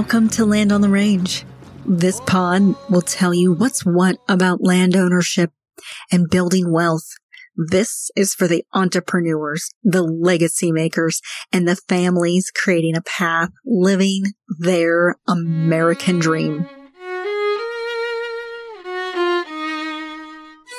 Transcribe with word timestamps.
Welcome 0.00 0.30
to 0.30 0.46
Land 0.46 0.72
on 0.72 0.80
the 0.80 0.88
Range. 0.88 1.44
This 1.84 2.22
pod 2.22 2.74
will 2.88 3.02
tell 3.02 3.34
you 3.34 3.52
what's 3.52 3.84
what 3.84 4.16
about 4.30 4.64
land 4.64 4.96
ownership 4.96 5.52
and 6.10 6.30
building 6.30 6.72
wealth. 6.72 7.04
This 7.54 8.10
is 8.16 8.32
for 8.32 8.48
the 8.48 8.64
entrepreneurs, 8.72 9.74
the 9.84 10.02
legacy 10.02 10.72
makers, 10.72 11.20
and 11.52 11.68
the 11.68 11.76
families 11.76 12.50
creating 12.50 12.96
a 12.96 13.02
path 13.02 13.50
living 13.66 14.22
their 14.58 15.16
American 15.28 16.18
dream. 16.18 16.66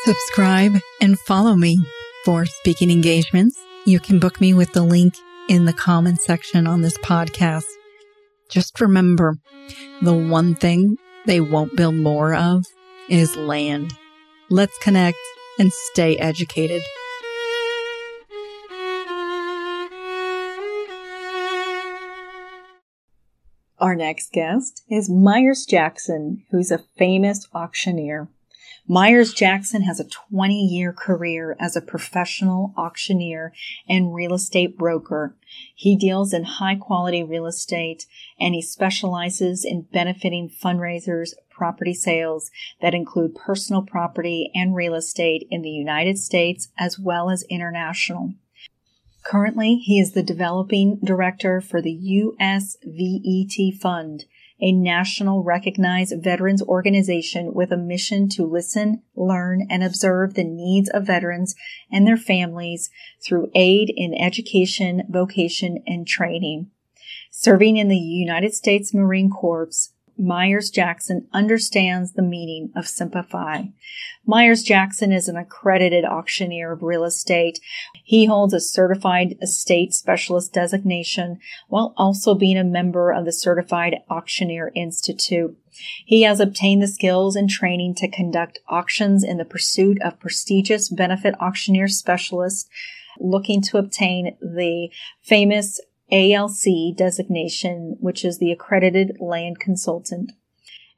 Subscribe 0.03 0.79
and 0.99 1.19
follow 1.19 1.55
me 1.55 1.77
for 2.25 2.47
speaking 2.47 2.89
engagements. 2.89 3.55
You 3.85 3.99
can 3.99 4.17
book 4.17 4.41
me 4.41 4.55
with 4.55 4.73
the 4.73 4.81
link 4.81 5.13
in 5.47 5.65
the 5.65 5.73
comment 5.73 6.21
section 6.21 6.65
on 6.65 6.81
this 6.81 6.97
podcast. 6.97 7.65
Just 8.51 8.81
remember 8.81 9.37
the 10.01 10.13
one 10.13 10.55
thing 10.55 10.97
they 11.25 11.39
won't 11.39 11.77
build 11.77 11.95
more 11.95 12.35
of 12.35 12.65
is 13.07 13.37
land. 13.37 13.93
Let's 14.49 14.77
connect 14.79 15.17
and 15.57 15.71
stay 15.71 16.17
educated. 16.17 16.81
Our 23.79 23.95
next 23.95 24.33
guest 24.33 24.83
is 24.89 25.09
Myers 25.09 25.65
Jackson, 25.65 26.43
who's 26.51 26.71
a 26.71 26.83
famous 26.97 27.47
auctioneer. 27.53 28.27
Myers 28.87 29.33
Jackson 29.33 29.83
has 29.83 29.99
a 29.99 30.07
20 30.07 30.53
year 30.53 30.91
career 30.91 31.55
as 31.59 31.75
a 31.75 31.81
professional 31.81 32.73
auctioneer 32.75 33.53
and 33.87 34.13
real 34.13 34.33
estate 34.33 34.77
broker. 34.77 35.35
He 35.75 35.95
deals 35.95 36.33
in 36.33 36.43
high 36.43 36.75
quality 36.75 37.23
real 37.23 37.45
estate 37.45 38.05
and 38.39 38.55
he 38.55 38.61
specializes 38.61 39.63
in 39.63 39.87
benefiting 39.93 40.49
fundraisers, 40.49 41.33
property 41.49 41.93
sales 41.93 42.49
that 42.81 42.95
include 42.95 43.35
personal 43.35 43.83
property 43.83 44.49
and 44.55 44.75
real 44.75 44.95
estate 44.95 45.47
in 45.51 45.61
the 45.61 45.69
United 45.69 46.17
States 46.17 46.69
as 46.77 46.97
well 46.97 47.29
as 47.29 47.43
international. 47.49 48.33
Currently, 49.23 49.75
he 49.75 49.99
is 49.99 50.13
the 50.13 50.23
developing 50.23 50.99
director 51.03 51.61
for 51.61 51.81
the 51.81 51.95
USVET 52.41 53.79
Fund, 53.79 54.25
a 54.61 54.71
national 54.71 55.43
recognized 55.43 56.13
veterans 56.23 56.61
organization 56.61 57.53
with 57.53 57.71
a 57.71 57.77
mission 57.77 58.29
to 58.29 58.45
listen, 58.45 59.01
learn, 59.15 59.65
and 59.69 59.83
observe 59.83 60.33
the 60.33 60.43
needs 60.43 60.89
of 60.89 61.07
veterans 61.07 61.55
and 61.91 62.05
their 62.05 62.17
families 62.17 62.89
through 63.25 63.51
aid 63.55 63.91
in 63.95 64.13
education, 64.13 65.03
vocation, 65.09 65.83
and 65.87 66.07
training. 66.07 66.69
Serving 67.31 67.77
in 67.77 67.87
the 67.87 67.97
United 67.97 68.53
States 68.53 68.93
Marine 68.93 69.29
Corps, 69.29 69.91
Myers 70.21 70.69
Jackson 70.69 71.27
understands 71.33 72.13
the 72.13 72.21
meaning 72.21 72.71
of 72.75 72.87
Semper 72.87 73.23
Fi. 73.23 73.71
Myers 74.23 74.61
Jackson 74.61 75.11
is 75.11 75.27
an 75.27 75.35
accredited 75.35 76.05
auctioneer 76.05 76.71
of 76.71 76.83
real 76.83 77.03
estate. 77.03 77.59
He 78.03 78.25
holds 78.25 78.53
a 78.53 78.59
certified 78.59 79.35
estate 79.41 79.95
specialist 79.95 80.53
designation 80.53 81.39
while 81.69 81.95
also 81.97 82.35
being 82.35 82.57
a 82.57 82.63
member 82.63 83.11
of 83.11 83.25
the 83.25 83.31
Certified 83.31 83.95
Auctioneer 84.11 84.71
Institute. 84.75 85.57
He 86.05 86.21
has 86.21 86.39
obtained 86.39 86.83
the 86.83 86.87
skills 86.87 87.35
and 87.35 87.49
training 87.49 87.95
to 87.95 88.07
conduct 88.07 88.59
auctions 88.67 89.23
in 89.23 89.37
the 89.37 89.45
pursuit 89.45 89.99
of 90.03 90.19
prestigious 90.19 90.87
benefit 90.89 91.33
auctioneer 91.39 91.87
specialists 91.87 92.69
looking 93.19 93.61
to 93.61 93.77
obtain 93.77 94.37
the 94.39 94.89
famous 95.23 95.79
ALC 96.11 96.95
designation, 96.95 97.97
which 97.99 98.25
is 98.25 98.37
the 98.37 98.51
accredited 98.51 99.17
land 99.19 99.59
consultant. 99.59 100.31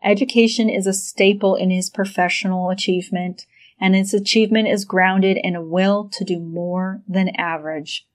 Education 0.03 0.69
is 0.69 0.87
a 0.87 0.93
staple 0.93 1.55
in 1.55 1.69
his 1.69 1.89
professional 1.89 2.69
achievement, 2.69 3.45
and 3.79 3.95
his 3.95 4.13
achievement 4.13 4.67
is 4.67 4.85
grounded 4.85 5.37
in 5.41 5.55
a 5.55 5.61
will 5.61 6.09
to 6.09 6.23
do 6.23 6.39
more 6.39 7.01
than 7.07 7.29
average. 7.37 8.05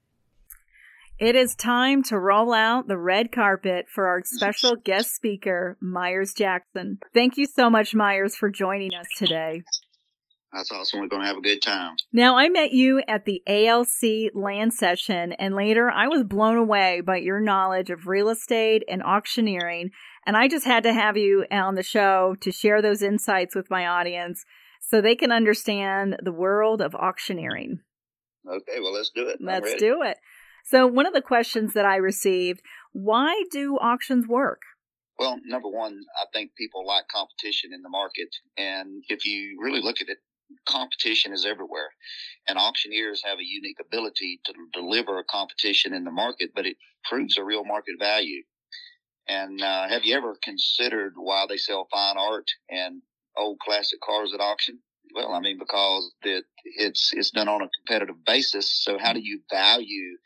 It 1.18 1.34
is 1.34 1.56
time 1.56 2.04
to 2.04 2.18
roll 2.18 2.52
out 2.52 2.86
the 2.86 2.98
red 2.98 3.32
carpet 3.32 3.86
for 3.92 4.06
our 4.06 4.22
special 4.24 4.76
guest 4.84 5.14
speaker, 5.14 5.76
Myers 5.80 6.32
Jackson. 6.32 6.98
Thank 7.12 7.36
you 7.36 7.46
so 7.46 7.68
much, 7.68 7.94
Myers, 7.94 8.36
for 8.36 8.50
joining 8.50 8.94
us 8.94 9.08
today. 9.16 9.62
That's 10.52 10.72
awesome. 10.72 11.00
We're 11.00 11.08
going 11.08 11.22
to 11.22 11.28
have 11.28 11.36
a 11.36 11.42
good 11.42 11.60
time. 11.60 11.94
Now, 12.12 12.38
I 12.38 12.48
met 12.48 12.72
you 12.72 13.02
at 13.06 13.26
the 13.26 13.42
ALC 13.46 14.32
land 14.34 14.72
session, 14.72 15.32
and 15.32 15.54
later 15.54 15.90
I 15.90 16.08
was 16.08 16.24
blown 16.24 16.56
away 16.56 17.02
by 17.02 17.18
your 17.18 17.40
knowledge 17.40 17.90
of 17.90 18.06
real 18.06 18.30
estate 18.30 18.82
and 18.88 19.02
auctioneering. 19.02 19.90
And 20.26 20.36
I 20.36 20.48
just 20.48 20.64
had 20.64 20.84
to 20.84 20.92
have 20.92 21.16
you 21.16 21.44
on 21.50 21.74
the 21.74 21.82
show 21.82 22.34
to 22.40 22.50
share 22.50 22.80
those 22.80 23.02
insights 23.02 23.54
with 23.54 23.70
my 23.70 23.86
audience 23.86 24.44
so 24.80 25.00
they 25.00 25.16
can 25.16 25.32
understand 25.32 26.16
the 26.22 26.32
world 26.32 26.80
of 26.80 26.94
auctioneering. 26.94 27.80
Okay, 28.50 28.80
well, 28.80 28.94
let's 28.94 29.10
do 29.14 29.28
it. 29.28 29.38
Let's 29.40 29.74
do 29.74 30.02
it. 30.02 30.16
So, 30.64 30.86
one 30.86 31.06
of 31.06 31.12
the 31.12 31.22
questions 31.22 31.74
that 31.74 31.84
I 31.84 31.96
received 31.96 32.62
why 32.92 33.44
do 33.50 33.76
auctions 33.76 34.26
work? 34.26 34.62
Well, 35.18 35.36
number 35.44 35.68
one, 35.68 36.00
I 36.20 36.26
think 36.32 36.54
people 36.56 36.86
like 36.86 37.08
competition 37.08 37.72
in 37.74 37.82
the 37.82 37.88
market. 37.88 38.28
And 38.56 39.02
if 39.08 39.26
you 39.26 39.58
really 39.60 39.82
look 39.82 40.00
at 40.00 40.08
it, 40.08 40.18
competition 40.66 41.32
is 41.32 41.44
everywhere, 41.44 41.90
and 42.46 42.58
auctioneers 42.58 43.22
have 43.24 43.38
a 43.38 43.44
unique 43.44 43.78
ability 43.80 44.40
to 44.44 44.52
deliver 44.72 45.18
a 45.18 45.24
competition 45.24 45.94
in 45.94 46.04
the 46.04 46.10
market, 46.10 46.50
but 46.54 46.66
it 46.66 46.76
proves 47.04 47.36
a 47.36 47.44
real 47.44 47.64
market 47.64 47.96
value. 47.98 48.42
And 49.28 49.60
uh, 49.62 49.88
have 49.88 50.04
you 50.04 50.16
ever 50.16 50.36
considered 50.42 51.14
why 51.16 51.46
they 51.48 51.58
sell 51.58 51.88
fine 51.90 52.16
art 52.16 52.48
and 52.70 53.02
old 53.36 53.58
classic 53.60 54.00
cars 54.00 54.32
at 54.34 54.40
auction? 54.40 54.78
Well, 55.14 55.32
I 55.32 55.40
mean, 55.40 55.58
because 55.58 56.12
that 56.22 56.44
it's 56.64 57.12
it's 57.14 57.30
done 57.30 57.48
on 57.48 57.62
a 57.62 57.68
competitive 57.78 58.24
basis. 58.24 58.70
So 58.70 58.98
how 58.98 59.12
do 59.12 59.20
you 59.20 59.40
value, 59.50 60.18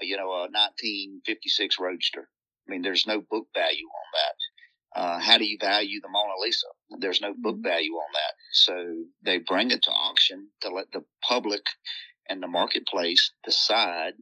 you 0.00 0.16
know, 0.16 0.30
a 0.30 0.50
1956 0.50 1.76
Roadster? 1.80 2.28
I 2.66 2.70
mean, 2.70 2.82
there's 2.82 3.06
no 3.06 3.20
book 3.20 3.46
value 3.54 3.86
on 3.86 4.08
that 4.14 4.36
uh, 4.96 5.18
how 5.20 5.38
do 5.38 5.44
you 5.44 5.58
value 5.60 6.00
the 6.00 6.08
Mona 6.08 6.34
Lisa? 6.42 6.66
There's 6.98 7.20
no 7.20 7.34
book 7.38 7.56
value 7.62 7.92
on 7.92 8.12
that. 8.12 8.34
So 8.52 9.04
they 9.22 9.38
bring 9.38 9.70
it 9.70 9.82
to 9.82 9.90
auction 9.90 10.48
to 10.62 10.70
let 10.70 10.90
the 10.92 11.04
public 11.28 11.62
and 12.28 12.42
the 12.42 12.48
marketplace 12.48 13.32
decide 13.44 14.14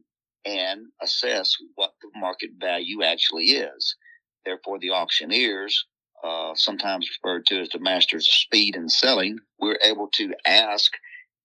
and 0.45 0.87
assess 1.01 1.55
what 1.75 1.93
the 2.01 2.09
market 2.19 2.51
value 2.59 3.03
actually 3.03 3.45
is. 3.45 3.95
Therefore, 4.45 4.79
the 4.79 4.91
auctioneers, 4.91 5.85
uh, 6.23 6.53
sometimes 6.55 7.09
referred 7.09 7.45
to 7.47 7.61
as 7.61 7.69
the 7.69 7.79
masters 7.79 8.27
of 8.27 8.33
speed 8.33 8.75
and 8.75 8.91
selling, 8.91 9.39
we're 9.59 9.79
able 9.83 10.09
to 10.13 10.33
ask 10.45 10.91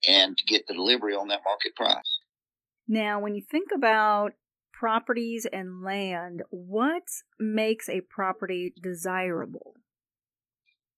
and 0.09 0.37
get 0.47 0.67
the 0.67 0.75
delivery 0.75 1.15
on 1.15 1.29
that 1.29 1.43
market 1.45 1.75
price. 1.77 2.19
Now, 2.89 3.21
when 3.21 3.35
you 3.35 3.43
think 3.43 3.69
about 3.75 4.33
properties 4.73 5.47
and 5.53 5.83
land, 5.83 6.43
what 6.51 7.05
makes 7.39 7.89
a 7.89 8.01
property 8.01 8.73
desirable? 8.81 9.77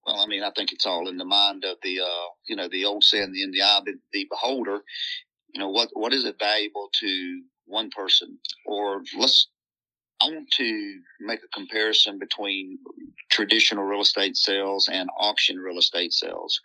Well, 0.07 0.21
I 0.21 0.27
mean, 0.27 0.43
I 0.43 0.51
think 0.51 0.73
it's 0.73 0.87
all 0.87 1.09
in 1.09 1.17
the 1.17 1.25
mind 1.25 1.65
of 1.65 1.79
the, 1.83 2.01
uh, 2.01 2.29
you 2.47 2.57
know, 2.57 2.69
the 2.69 2.85
old 2.85 3.05
saying, 3.05 3.35
in 3.37 3.51
the 3.53 3.63
eye 3.63 3.79
of 3.79 3.85
the, 3.85 4.27
beholder. 4.31 4.81
You 5.53 5.61
know, 5.61 5.71
what 5.71 5.91
what 5.93 6.13
is 6.13 6.25
it 6.25 6.39
valuable 6.39 6.89
to 7.01 7.43
one 7.67 7.91
person? 7.91 8.39
Or 8.67 9.03
let's, 9.17 9.49
I 10.21 10.27
want 10.27 10.51
to 10.57 11.01
make 11.21 11.41
a 11.45 11.49
comparison 11.57 12.19
between 12.19 12.79
traditional 13.31 13.85
real 13.85 14.03
estate 14.03 14.37
sales 14.37 14.89
and 14.93 15.09
auction 15.19 15.59
real 15.59 15.79
estate 15.79 16.13
sales 16.13 16.61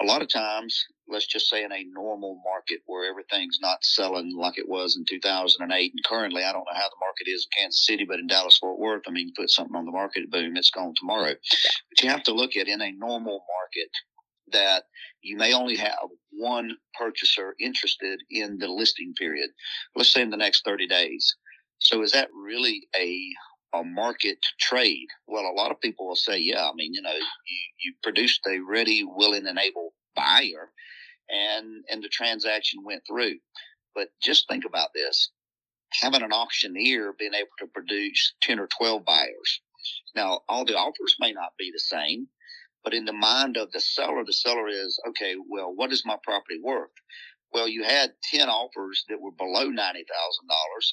a 0.00 0.04
lot 0.04 0.22
of 0.22 0.28
times, 0.28 0.86
let's 1.08 1.26
just 1.26 1.48
say 1.48 1.64
in 1.64 1.72
a 1.72 1.84
normal 1.92 2.40
market 2.44 2.80
where 2.86 3.08
everything's 3.08 3.58
not 3.60 3.84
selling 3.84 4.36
like 4.36 4.58
it 4.58 4.68
was 4.68 4.96
in 4.96 5.04
2008. 5.08 5.92
And 5.92 6.04
currently, 6.04 6.44
I 6.44 6.52
don't 6.52 6.66
know 6.70 6.78
how 6.78 6.88
the 6.88 7.00
market 7.00 7.30
is 7.30 7.46
in 7.46 7.62
Kansas 7.62 7.86
City, 7.86 8.04
but 8.04 8.18
in 8.18 8.26
Dallas 8.26 8.58
Fort 8.58 8.78
Worth, 8.78 9.02
I 9.06 9.10
mean, 9.10 9.32
put 9.36 9.50
something 9.50 9.76
on 9.76 9.84
the 9.84 9.92
market, 9.92 10.30
boom, 10.30 10.56
it's 10.56 10.70
gone 10.70 10.94
tomorrow. 10.96 11.34
But 11.90 12.02
you 12.02 12.10
have 12.10 12.22
to 12.24 12.34
look 12.34 12.56
at 12.56 12.68
in 12.68 12.80
a 12.80 12.92
normal 12.92 13.44
market 13.56 13.90
that 14.52 14.84
you 15.22 15.36
may 15.36 15.52
only 15.52 15.76
have 15.76 16.08
one 16.30 16.70
purchaser 16.98 17.54
interested 17.60 18.20
in 18.30 18.58
the 18.58 18.68
listing 18.68 19.14
period. 19.18 19.50
Let's 19.94 20.12
say 20.12 20.22
in 20.22 20.30
the 20.30 20.36
next 20.36 20.64
30 20.64 20.86
days. 20.86 21.36
So 21.78 22.02
is 22.02 22.12
that 22.12 22.28
really 22.34 22.88
a 22.96 23.32
a 23.74 23.84
market 23.84 24.38
trade? 24.58 25.08
Well, 25.26 25.44
a 25.44 25.52
lot 25.52 25.70
of 25.70 25.78
people 25.80 26.08
will 26.08 26.16
say, 26.16 26.38
yeah, 26.38 26.66
I 26.66 26.72
mean, 26.74 26.94
you 26.94 27.02
know, 27.02 27.12
you, 27.12 27.58
you 27.84 27.94
produced 28.02 28.40
a 28.46 28.60
ready, 28.60 29.04
willing, 29.04 29.46
and 29.46 29.58
able 29.58 29.92
buyer 30.16 30.70
and, 31.30 31.84
and 31.90 32.02
the 32.02 32.08
transaction 32.08 32.84
went 32.84 33.02
through. 33.06 33.36
But 33.94 34.08
just 34.22 34.48
think 34.48 34.64
about 34.64 34.90
this. 34.94 35.30
Having 35.92 36.22
an 36.22 36.32
auctioneer 36.32 37.14
being 37.18 37.34
able 37.34 37.48
to 37.60 37.66
produce 37.66 38.34
10 38.42 38.60
or 38.60 38.68
12 38.78 39.04
buyers. 39.04 39.60
Now, 40.14 40.40
all 40.48 40.64
the 40.64 40.76
offers 40.76 41.16
may 41.20 41.32
not 41.32 41.52
be 41.58 41.70
the 41.72 41.80
same, 41.80 42.28
but 42.84 42.94
in 42.94 43.04
the 43.04 43.12
mind 43.12 43.56
of 43.56 43.72
the 43.72 43.80
seller, 43.80 44.24
the 44.24 44.32
seller 44.32 44.68
is, 44.68 45.00
okay, 45.08 45.36
well, 45.48 45.72
what 45.74 45.92
is 45.92 46.04
my 46.04 46.16
property 46.22 46.60
worth? 46.62 46.90
Well, 47.52 47.68
you 47.68 47.84
had 47.84 48.12
10 48.32 48.48
offers 48.48 49.04
that 49.08 49.20
were 49.20 49.32
below 49.32 49.70
$90,000. 49.70 50.04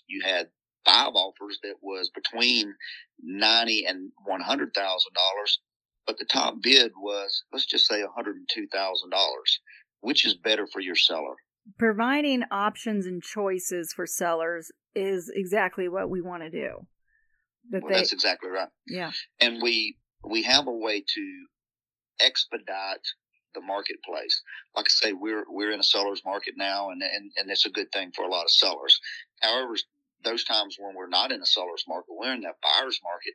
You 0.08 0.22
had 0.24 0.48
five 0.86 1.14
offers 1.16 1.60
that 1.64 1.76
was 1.82 2.10
between 2.12 2.74
ninety 3.22 3.86
and 3.86 4.12
one 4.26 4.42
hundred 4.42 4.74
thousand 4.74 5.12
dollars, 5.14 5.60
but 6.08 6.18
the 6.18 6.26
top 6.26 6.56
bid 6.62 6.92
was 6.98 7.44
let's 7.52 7.66
just 7.66 7.88
say 7.88 8.02
one 8.02 8.12
hundred 8.16 8.38
and 8.38 8.48
two 8.54 8.68
thousand 8.68 9.10
dollars. 9.10 9.60
Which 10.06 10.24
is 10.24 10.36
better 10.36 10.68
for 10.68 10.82
your 10.82 10.96
seller? 10.96 11.36
Providing 11.80 12.44
options 12.52 13.08
and 13.08 13.24
choices 13.24 13.92
for 13.92 14.06
sellers 14.06 14.72
is 14.94 15.32
exactly 15.34 15.90
what 15.90 16.12
we 16.12 16.22
want 16.22 16.44
to 16.44 16.50
do. 16.52 16.86
That 17.72 17.82
well, 17.82 17.92
they, 17.92 17.98
that's 17.98 18.14
exactly 18.14 18.52
right. 18.52 18.70
Yeah, 18.88 19.12
and 19.42 19.64
we 19.64 19.98
we 20.24 20.44
have 20.44 20.68
a 20.68 20.72
way 20.72 21.02
to 21.02 21.46
expedite 22.22 23.06
the 23.56 23.62
marketplace. 23.62 24.44
Like 24.76 24.86
I 24.86 24.94
say, 25.08 25.14
we're 25.14 25.46
we're 25.50 25.72
in 25.72 25.80
a 25.80 25.84
seller's 25.84 26.22
market 26.24 26.54
now, 26.56 26.92
and 26.92 27.02
and 27.02 27.32
and 27.38 27.50
it's 27.50 27.66
a 27.66 27.72
good 27.72 27.92
thing 27.92 28.12
for 28.16 28.26
a 28.26 28.30
lot 28.30 28.44
of 28.44 28.52
sellers. 28.52 29.00
However, 29.42 29.76
those 30.24 30.44
times 30.44 30.76
when 30.80 30.96
we're 30.96 31.08
not 31.08 31.32
in 31.32 31.42
a 31.42 31.46
seller's 31.46 31.84
market, 31.88 32.10
we're 32.10 32.34
in 32.34 32.42
that 32.42 32.62
buyer's 32.62 33.00
market, 33.04 33.34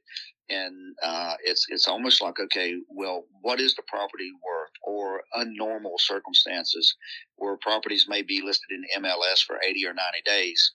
and 0.49 0.95
uh, 1.03 1.35
it's 1.43 1.67
it's 1.69 1.89
almost 1.89 2.23
like 2.23 2.39
okay, 2.39 2.75
well, 2.89 3.25
what 3.41 3.61
is 3.61 3.75
the 3.75 3.83
property 3.89 4.31
worth, 4.45 4.60
or 4.91 5.23
unnormal 5.39 5.99
circumstances 5.99 6.95
where 7.37 7.57
properties 7.59 8.07
may 8.09 8.23
be 8.23 8.43
listed 8.43 8.71
in 8.71 9.03
MLS 9.03 9.41
for 9.47 9.61
eighty 9.65 9.87
or 9.87 9.95
ninety 9.95 10.23
days, 10.25 10.73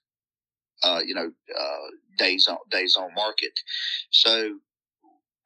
uh, 0.84 1.02
you 1.06 1.14
know, 1.14 1.32
uh, 1.60 1.88
days 2.18 2.48
on 2.48 2.58
days 2.72 2.96
on 2.96 3.14
market. 3.16 3.54
So, 4.12 4.60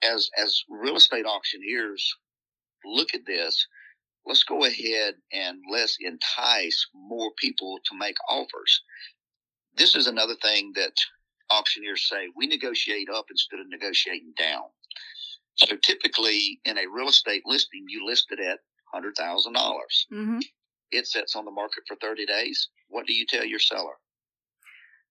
as 0.04 0.30
as 0.38 0.64
real 0.70 0.98
estate 0.98 1.26
auctioneers 1.26 2.16
look 2.86 3.14
at 3.14 3.26
this, 3.26 3.68
let's 4.26 4.44
go 4.44 4.66
ahead 4.66 5.16
and 5.34 5.58
let's 5.72 5.98
entice 6.00 6.88
more 6.94 7.32
people 7.38 7.80
to 7.86 7.98
make 7.98 8.16
offers. 8.30 8.82
This 9.76 9.96
is 9.96 10.08
another 10.08 10.36
thing 10.42 10.74
that 10.76 10.94
auctioneers 11.50 12.08
say 12.08 12.28
we 12.36 12.46
negotiate 12.48 13.10
up 13.10 13.26
instead 13.32 13.60
of 13.60 13.68
negotiating 13.70 14.34
down. 14.38 14.64
So 15.60 15.76
typically 15.84 16.60
in 16.64 16.78
a 16.78 16.88
real 16.94 17.10
estate 17.10 17.44
listing, 17.46 17.86
you 17.88 18.06
list 18.06 18.28
it 18.32 18.40
at 18.40 18.60
$100,000. 18.94 19.54
mm-hmm. 19.54 20.40
It 20.92 21.06
sets 21.06 21.36
on 21.36 21.46
the 21.46 21.52
market 21.52 21.84
for 21.88 21.96
30 22.02 22.26
days. 22.26 22.70
What 22.88 23.06
do 23.06 23.14
you 23.14 23.26
tell 23.28 23.46
your 23.46 23.60
seller? 23.60 23.94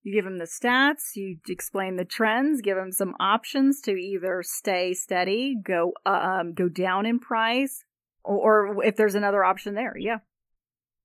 You 0.02 0.14
give 0.14 0.24
them 0.24 0.38
the 0.38 0.46
stats, 0.46 1.14
you 1.14 1.38
explain 1.48 1.96
the 1.96 2.04
trends, 2.04 2.62
give 2.62 2.76
them 2.76 2.92
some 2.92 3.14
options 3.20 3.80
to 3.82 3.92
either 3.92 4.42
stay 4.42 4.94
steady, 4.94 5.56
go 5.62 5.92
um, 6.06 6.54
go 6.54 6.68
down 6.68 7.04
in 7.04 7.18
price, 7.18 7.84
or, 8.24 8.68
or 8.68 8.84
if 8.84 8.96
there's 8.96 9.16
another 9.16 9.44
option 9.44 9.74
there. 9.74 9.94
Yeah. 9.98 10.18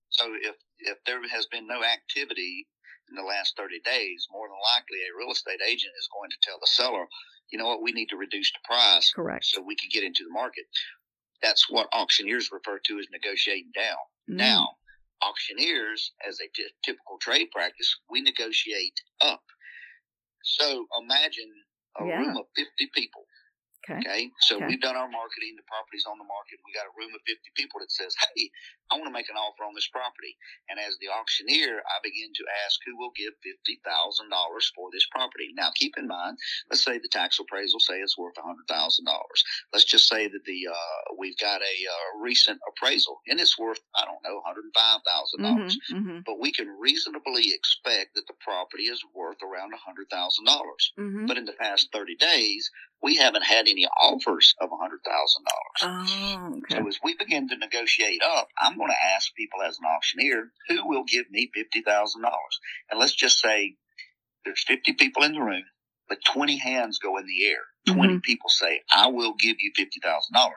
So 0.09 0.25
if 0.41 0.55
if 0.79 0.97
there 1.05 1.19
has 1.27 1.47
been 1.47 1.67
no 1.67 1.83
activity 1.83 2.67
in 3.13 3.21
the 3.21 3.27
last 3.27 3.55
30 3.55 3.79
days, 3.85 4.27
more 4.31 4.49
than 4.49 4.57
likely 4.73 4.97
a 5.05 5.13
real 5.17 5.31
estate 5.31 5.61
agent 5.61 5.93
is 5.97 6.09
going 6.09 6.31
to 6.33 6.41
tell 6.41 6.57
the 6.59 6.67
seller, 6.67 7.05
you 7.51 7.59
know 7.59 7.67
what, 7.67 7.83
we 7.83 7.91
need 7.91 8.09
to 8.09 8.17
reduce 8.17 8.51
the 8.51 8.65
price. 8.65 9.13
Correct. 9.13 9.45
So 9.45 9.61
we 9.61 9.75
can 9.75 9.89
get 9.93 10.03
into 10.03 10.23
the 10.25 10.33
market. 10.33 10.65
That's 11.41 11.69
what 11.69 11.87
auctioneers 11.93 12.49
refer 12.51 12.79
to 12.79 12.99
as 12.99 13.07
negotiating 13.11 13.71
down. 13.75 14.01
Mm. 14.29 14.37
Now, 14.37 14.69
auctioneers, 15.21 16.11
as 16.27 16.39
a 16.39 16.49
t- 16.55 16.73
typical 16.83 17.17
trade 17.21 17.51
practice, 17.51 17.95
we 18.09 18.21
negotiate 18.21 18.97
up. 19.21 19.43
So 20.43 20.87
imagine 20.99 21.51
a 22.01 22.05
yeah. 22.05 22.19
room 22.19 22.37
of 22.37 22.45
50 22.55 22.89
people 22.95 23.25
Okay. 23.83 23.99
okay? 23.99 24.21
So 24.39 24.57
okay. 24.57 24.67
we've 24.67 24.81
done 24.81 24.95
our 24.95 25.11
marketing. 25.11 25.59
The 25.59 25.67
property's 25.67 26.07
on 26.07 26.15
the 26.15 26.27
market. 26.27 26.63
We 26.63 26.71
got 26.71 26.87
a 26.87 26.95
room 26.95 27.11
of 27.11 27.21
50 27.27 27.43
people 27.55 27.83
that 27.83 27.91
says, 27.91 28.15
Hey, 28.15 28.47
I 28.91 28.95
want 28.95 29.11
to 29.11 29.15
make 29.15 29.27
an 29.27 29.35
offer 29.35 29.67
on 29.67 29.75
this 29.75 29.87
property. 29.91 30.39
And 30.69 30.79
as 30.79 30.95
the 31.03 31.11
auctioneer, 31.11 31.83
I 31.83 31.97
begin 32.03 32.31
to 32.31 32.45
ask 32.63 32.79
who 32.87 32.95
will 32.95 33.11
give 33.15 33.35
$50,000 33.43 33.83
for 34.75 34.87
this 34.91 35.07
property. 35.11 35.51
Now, 35.55 35.75
keep 35.75 35.97
in 35.97 36.07
mind, 36.07 36.37
let's 36.69 36.83
say 36.83 36.99
the 36.99 37.11
tax 37.11 37.39
appraisal 37.39 37.79
say 37.79 37.99
it's 37.99 38.17
worth 38.17 38.39
$100,000. 38.39 38.63
Let's 39.73 39.85
just 39.85 40.07
say 40.07 40.27
that 40.27 40.43
the, 40.45 40.67
uh, 40.71 40.99
we've 41.17 41.37
got 41.37 41.61
a, 41.61 41.75
uh, 41.83 42.09
recent 42.21 42.59
appraisal 42.69 43.19
and 43.27 43.39
it's 43.39 43.59
worth, 43.59 43.81
I 43.95 44.05
don't 44.05 44.23
know, 44.23 44.39
105,000. 44.45 45.43
dollars 45.43 45.77
mm-hmm, 45.91 45.97
mm-hmm. 45.97 46.19
But 46.25 46.39
we 46.39 46.51
can 46.51 46.69
reasonably 46.79 47.51
expect 47.51 48.15
that 48.15 48.27
the 48.27 48.37
property 48.39 48.83
is 48.83 49.03
worth 49.13 49.41
around 49.43 49.71
100,000. 49.71 50.07
dollars 50.45 50.93
mm-hmm. 50.99 51.25
But 51.25 51.37
in 51.37 51.45
the 51.45 51.53
past 51.53 51.89
30 51.91 52.15
days, 52.15 52.69
we 53.03 53.17
haven't 53.17 53.43
had 53.43 53.67
any 53.67 53.85
offers 54.01 54.55
of 54.61 54.69
$100,000. 54.69 54.71
Oh, 55.81 56.57
okay. 56.57 56.81
So 56.81 56.87
as 56.87 56.99
we 57.03 57.15
begin 57.17 57.49
to 57.49 57.57
negotiate 57.57 58.21
up, 58.23 58.47
I'm 58.57 58.77
going 58.77 58.89
to 58.89 59.15
ask 59.15 59.35
people 59.35 59.61
as 59.61 59.77
an 59.77 59.85
auctioneer, 59.85 60.51
who 60.69 60.87
will 60.87 61.03
give 61.03 61.29
me 61.29 61.51
$50,000? 61.55 61.85
And 62.89 62.99
let's 62.99 63.13
just 63.13 63.39
say 63.39 63.75
there's 64.45 64.63
50 64.65 64.93
people 64.93 65.23
in 65.23 65.33
the 65.33 65.41
room, 65.41 65.63
but 66.07 66.19
20 66.33 66.57
hands 66.57 66.99
go 66.99 67.17
in 67.17 67.25
the 67.25 67.45
air. 67.45 67.93
20 67.93 68.01
mm-hmm. 68.01 68.19
people 68.19 68.49
say, 68.49 68.81
I 68.89 69.07
will 69.07 69.33
give 69.37 69.57
you 69.59 69.71
$50,000. 69.77 70.49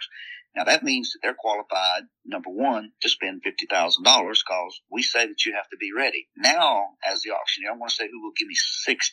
Now 0.54 0.64
that 0.64 0.84
means 0.84 1.12
that 1.12 1.18
they're 1.22 1.34
qualified, 1.34 2.04
number 2.24 2.48
one, 2.48 2.92
to 3.02 3.08
spend 3.08 3.42
$50,000 3.44 3.98
because 4.02 4.80
we 4.90 5.02
say 5.02 5.26
that 5.26 5.44
you 5.44 5.52
have 5.54 5.68
to 5.70 5.76
be 5.76 5.90
ready. 5.94 6.28
Now, 6.36 6.84
as 7.06 7.22
the 7.22 7.32
auctioneer, 7.32 7.72
I 7.72 7.76
want 7.76 7.90
to 7.90 7.96
say 7.96 8.08
who 8.10 8.22
will 8.22 8.32
give 8.38 8.48
me 8.48 8.54
60. 8.54 9.12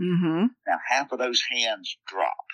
Mm-hmm. 0.00 0.46
Now 0.66 0.78
half 0.88 1.12
of 1.12 1.18
those 1.18 1.42
hands 1.50 1.96
drop. 2.06 2.46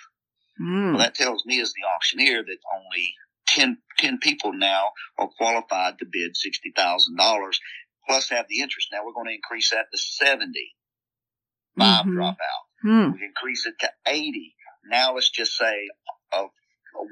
Mm. 0.61 0.91
Well, 0.91 0.99
that 0.99 1.15
tells 1.15 1.45
me 1.45 1.61
as 1.61 1.73
the 1.73 1.87
auctioneer 1.95 2.43
that 2.43 2.57
only 2.75 3.13
10, 3.47 3.77
10 3.99 4.19
people 4.19 4.53
now 4.53 4.91
are 5.17 5.29
qualified 5.37 5.99
to 5.99 6.05
bid 6.11 6.35
$60,000 6.35 7.51
plus 8.07 8.29
have 8.29 8.45
the 8.49 8.61
interest. 8.61 8.89
Now 8.91 9.05
we're 9.05 9.13
going 9.13 9.27
to 9.27 9.35
increase 9.35 9.71
that 9.71 9.87
to 9.91 9.97
70. 9.97 10.51
5 11.77 12.05
mm-hmm. 12.05 12.15
drop 12.15 12.37
out. 12.41 12.89
Mm. 12.89 13.13
We 13.13 13.25
increase 13.25 13.65
it 13.65 13.75
to 13.81 13.89
80. 14.07 14.55
Now 14.89 15.15
let's 15.15 15.29
just 15.29 15.55
say 15.57 15.89
uh, 16.33 16.45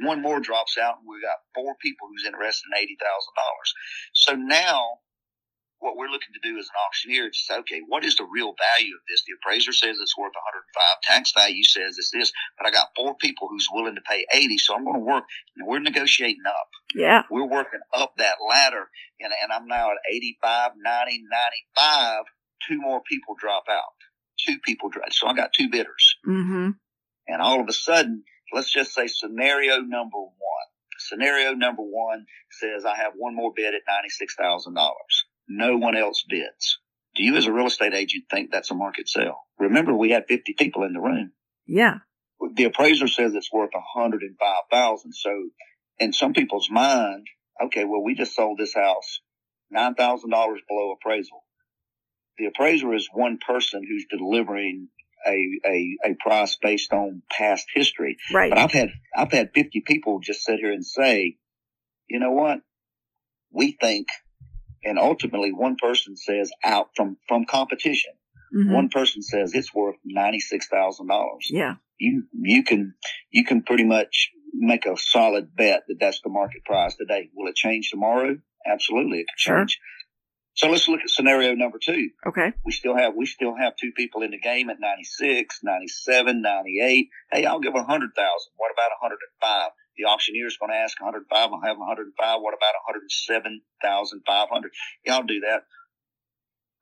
one 0.02 0.22
more 0.22 0.40
drops 0.40 0.78
out 0.78 0.98
and 1.00 1.08
we 1.08 1.22
got 1.22 1.38
four 1.54 1.75
people 1.82 2.08
who's 2.10 2.25
interested 2.25 2.66
in 2.75 2.88
$80,000. 2.88 2.96
So 4.14 4.36
now 4.36 5.00
what 5.79 5.98
we're 5.98 6.10
looking 6.10 6.34
to 6.34 6.44
do 6.44 6.58
as 6.58 6.65
an 6.65 6.79
auctioneer 6.88 7.27
is 7.27 7.46
say, 7.46 7.58
okay, 7.60 7.82
what 7.88 8.05
is 8.05 8.15
the 8.15 8.27
real 8.32 8.55
value 8.55 8.96
of 8.96 9.01
this? 9.10 9.24
The 9.27 9.34
appraiser 9.36 9.74
says 9.74 9.98
it's 10.00 10.17
worth 10.17 10.34
105. 10.34 11.01
Tax 11.03 11.32
value 11.34 11.63
says 11.63 11.98
it's 11.98 12.12
this, 12.12 12.32
but 12.58 12.67
I 12.67 12.72
got 12.72 12.96
four 12.96 13.15
people 13.17 13.48
who's 13.50 13.67
willing 13.72 13.96
to 13.96 14.01
pay 14.01 14.25
80. 14.34 14.58
So 14.58 14.75
I'm 14.75 14.84
going 14.84 14.96
to 14.96 15.05
work 15.05 15.25
and 15.55 15.67
we're 15.67 15.79
negotiating 15.79 16.44
up. 16.48 16.70
Yeah. 16.94 17.24
We're 17.29 17.48
working 17.48 17.82
up 17.94 18.13
that 18.17 18.38
ladder 18.48 18.88
and, 19.20 19.32
and 19.32 19.51
I'm 19.51 19.67
now 19.67 19.91
at 19.91 19.98
85, 20.10 20.72
90, 20.77 21.24
95. 21.77 22.24
Two 22.67 22.82
more 22.82 23.01
people 23.10 23.36
drop 23.39 23.65
out. 23.70 23.96
Two 24.46 24.58
people 24.63 24.89
drop. 24.89 25.12
So 25.12 25.27
I 25.27 25.34
got 25.34 25.53
two 25.53 25.70
bidders. 25.70 26.15
Mm-hmm. 26.27 26.72
And 27.27 27.41
all 27.41 27.60
of 27.60 27.67
a 27.67 27.74
sudden, 27.74 28.24
let's 28.53 28.72
just 28.72 28.94
say 28.94 29.08
scenario 29.08 29.82
number 29.82 30.17
one. 30.17 30.67
Scenario 30.98 31.53
number 31.53 31.84
one 31.84 32.25
says 32.51 32.86
I 32.86 32.96
have 32.96 33.13
one 33.15 33.36
more 33.36 33.51
bid 33.55 33.74
at 33.75 33.82
$96,000 34.41 34.74
no 35.48 35.78
one 35.78 35.96
else 35.96 36.24
bids. 36.28 36.80
Do 37.16 37.24
you 37.24 37.36
as 37.38 37.48
a 37.48 37.54
real 37.54 37.68
estate 37.68 37.94
agent 37.94 38.25
think 38.30 38.52
that's 38.52 38.72
a 38.72 38.75
market 38.75 39.08
sale? 39.08 39.38
Remember, 39.58 39.94
we 39.96 40.12
had 40.12 40.25
50 40.28 40.54
people 40.58 40.84
in 40.84 40.94
the 40.94 41.00
room. 41.00 41.32
Yeah. 41.66 42.00
The 42.56 42.66
appraiser 42.66 43.08
says 43.08 43.34
it's 43.34 43.52
worth 43.52 43.72
105,000. 43.74 45.14
So 45.14 45.50
in 46.00 46.12
some 46.12 46.34
people's 46.34 46.70
mind, 46.70 47.28
okay, 47.64 47.86
well, 47.86 48.04
we 48.04 48.16
just 48.16 48.36
sold 48.36 48.58
this 48.58 48.75
house 48.75 49.22
$9,000 49.74 49.96
below 50.28 50.92
appraisal. 50.92 51.44
The 52.38 52.48
appraiser 52.48 52.94
is 52.94 53.08
one 53.14 53.38
person 53.38 53.82
who's 53.88 54.06
delivering 54.10 54.90
a, 55.25 55.60
a, 55.66 55.98
a 56.06 56.16
price 56.20 56.58
based 56.62 56.92
on 56.92 57.22
past 57.32 57.66
history. 57.74 58.18
Right. 58.34 58.52
But 58.52 58.60
I've 58.60 58.72
had, 58.72 58.90
I've 59.16 59.32
had 59.32 59.52
50 59.56 59.82
people 59.86 60.20
just 60.20 60.44
sit 60.44 60.60
here 60.60 60.74
and 60.74 60.86
say, 60.86 61.38
you 62.10 62.20
know 62.20 62.32
what? 62.32 62.60
We 63.52 63.78
think 63.80 64.08
and 64.86 65.00
ultimately 65.00 65.51
one 65.51 65.75
person 65.75 66.15
says 66.15 66.51
out 66.63 66.89
from 66.96 67.18
from 67.27 67.46
competition 67.46 68.13
mm-hmm. 68.56 68.72
one 68.72 68.89
person 68.89 69.22
says 69.22 69.54
it's 69.54 69.74
worth 69.74 69.96
$96000 70.15 71.10
yeah 71.50 71.75
you 71.98 72.24
you 72.34 72.63
can 72.63 72.94
you 73.32 73.44
can 73.44 73.63
pretty 73.63 73.84
much 73.84 74.30
make 74.54 74.86
a 74.86 74.96
solid 74.96 75.56
bet 75.56 75.84
that 75.88 75.98
that's 76.00 76.22
the 76.22 76.30
market 76.30 76.63
price 76.63 76.96
today 76.96 77.30
will 77.36 77.50
it 77.50 77.56
change 77.56 77.89
tomorrow 77.89 78.38
absolutely 78.65 79.20
it 79.20 79.27
could 79.27 79.39
sure. 79.39 79.58
change 79.58 79.80
so 80.56 80.70
let's 80.70 80.88
look 80.88 81.01
at 81.01 81.10
scenario 81.10 81.54
number 81.54 81.77
two. 81.84 82.12
Okay. 82.25 82.54
We 82.63 82.72
still 82.72 82.96
have 82.96 83.13
we 83.13 83.25
still 83.25 83.56
have 83.58 83.75
two 83.75 83.92
people 83.92 84.22
in 84.22 84.32
the 84.32 84.39
game 84.39 84.70
at 84.70 84.80
96, 84.80 85.60
97, 85.62 86.42
98. 86.42 87.10
Hey, 87.30 87.46
I'll 87.46 87.60
give 87.60 87.74
a 87.74 87.84
100,000. 87.84 88.15
What 88.56 88.72
about 88.72 88.92
a 88.92 89.04
105? 89.04 89.72
The 89.98 90.06
auctioneer 90.06 90.48
is 90.48 90.58
going 90.58 90.72
to 90.72 90.78
ask 90.78 91.00
105. 91.00 91.28
I'll 91.32 91.62
have 91.62 91.78
105. 91.78 92.42
What 92.42 92.54
about 92.54 92.75
107,500? 92.88 94.72
Yeah, 95.06 95.16
I'll 95.16 95.24
do 95.24 95.40
that. 95.42 95.64